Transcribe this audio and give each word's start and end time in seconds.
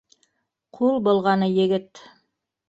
Ҡул 0.77 0.97
болғаны 1.09 1.51
егет: 1.59 2.03